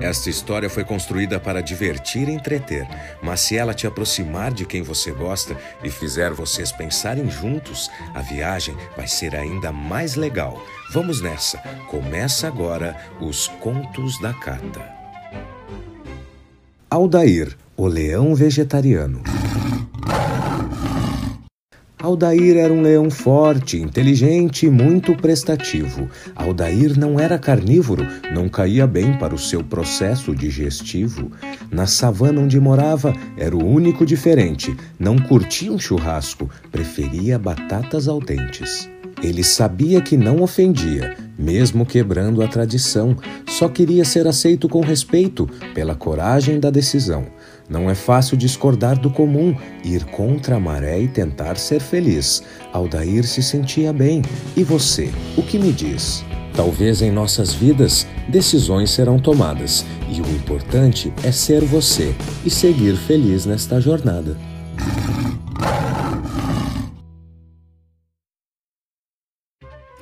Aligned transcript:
Esta 0.00 0.30
história 0.30 0.70
foi 0.70 0.82
construída 0.82 1.38
para 1.38 1.62
divertir 1.62 2.28
e 2.28 2.32
entreter, 2.32 2.88
mas 3.22 3.40
se 3.40 3.56
ela 3.56 3.74
te 3.74 3.86
aproximar 3.86 4.52
de 4.52 4.64
quem 4.64 4.82
você 4.82 5.12
gosta 5.12 5.54
e 5.84 5.90
fizer 5.90 6.32
vocês 6.32 6.72
pensarem 6.72 7.30
juntos, 7.30 7.90
a 8.14 8.22
viagem 8.22 8.74
vai 8.96 9.06
ser 9.06 9.36
ainda 9.36 9.70
mais 9.70 10.14
legal. 10.14 10.60
Vamos 10.92 11.20
nessa! 11.20 11.58
Começa 11.88 12.46
agora 12.46 12.96
os 13.20 13.46
Contos 13.46 14.18
da 14.20 14.32
Cata. 14.32 14.80
Aldair, 16.88 17.56
o 17.76 17.86
leão 17.86 18.34
vegetariano. 18.34 19.22
Aldair 22.02 22.56
era 22.56 22.72
um 22.72 22.80
leão 22.80 23.10
forte, 23.10 23.76
inteligente 23.76 24.64
e 24.64 24.70
muito 24.70 25.14
prestativo. 25.14 26.08
Aldair 26.34 26.98
não 26.98 27.20
era 27.20 27.38
carnívoro, 27.38 28.06
não 28.32 28.48
caía 28.48 28.86
bem 28.86 29.18
para 29.18 29.34
o 29.34 29.38
seu 29.38 29.62
processo 29.62 30.34
digestivo. 30.34 31.30
Na 31.70 31.86
savana 31.86 32.40
onde 32.40 32.58
morava, 32.58 33.12
era 33.36 33.54
o 33.54 33.62
único 33.62 34.06
diferente. 34.06 34.74
Não 34.98 35.18
curtia 35.18 35.70
um 35.70 35.78
churrasco, 35.78 36.48
preferia 36.72 37.38
batatas 37.38 38.08
al 38.08 38.20
dentes. 38.20 38.88
Ele 39.22 39.44
sabia 39.44 40.00
que 40.00 40.16
não 40.16 40.40
ofendia, 40.40 41.14
mesmo 41.40 41.86
quebrando 41.86 42.42
a 42.42 42.46
tradição, 42.46 43.16
só 43.48 43.66
queria 43.68 44.04
ser 44.04 44.26
aceito 44.26 44.68
com 44.68 44.80
respeito 44.80 45.48
pela 45.74 45.94
coragem 45.94 46.60
da 46.60 46.68
decisão. 46.68 47.24
Não 47.66 47.88
é 47.88 47.94
fácil 47.94 48.36
discordar 48.36 48.98
do 48.98 49.08
comum, 49.10 49.56
ir 49.82 50.04
contra 50.04 50.56
a 50.56 50.60
maré 50.60 51.00
e 51.00 51.08
tentar 51.08 51.56
ser 51.56 51.80
feliz. 51.80 52.42
Aldair 52.72 53.24
se 53.24 53.42
sentia 53.42 53.92
bem. 53.92 54.22
E 54.56 54.62
você, 54.62 55.10
o 55.36 55.42
que 55.42 55.58
me 55.58 55.72
diz? 55.72 56.22
Talvez 56.54 57.00
em 57.00 57.10
nossas 57.10 57.54
vidas 57.54 58.06
decisões 58.28 58.90
serão 58.90 59.18
tomadas 59.18 59.86
e 60.10 60.20
o 60.20 60.28
importante 60.34 61.12
é 61.24 61.32
ser 61.32 61.64
você 61.64 62.14
e 62.44 62.50
seguir 62.50 62.96
feliz 62.96 63.46
nesta 63.46 63.80
jornada. 63.80 64.49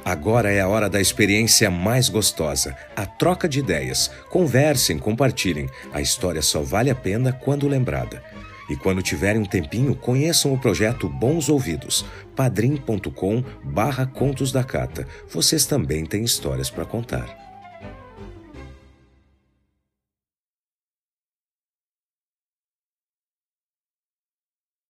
Agora 0.04 0.50
é 0.50 0.60
a 0.60 0.68
hora 0.68 0.88
da 0.88 1.00
experiência 1.00 1.70
mais 1.70 2.08
gostosa, 2.08 2.76
a 2.96 3.04
troca 3.04 3.48
de 3.48 3.58
ideias. 3.58 4.10
Conversem, 4.30 4.98
compartilhem. 4.98 5.68
A 5.92 6.00
história 6.00 6.42
só 6.42 6.62
vale 6.62 6.90
a 6.90 6.94
pena 6.94 7.32
quando 7.32 7.68
lembrada. 7.68 8.22
E 8.70 8.76
quando 8.76 9.02
tiverem 9.02 9.40
um 9.40 9.46
tempinho, 9.46 9.94
conheçam 9.94 10.52
o 10.52 10.58
projeto 10.58 11.08
Bons 11.08 11.48
Ouvidos, 11.48 12.04
padrim.com 12.36 13.42
barra 13.64 14.06
Contos 14.06 14.52
da 14.52 14.62
Cata. 14.62 15.06
Vocês 15.30 15.64
também 15.64 16.04
têm 16.04 16.22
histórias 16.22 16.68
para 16.68 16.84
contar. 16.84 17.47